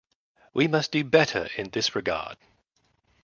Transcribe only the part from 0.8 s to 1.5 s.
do better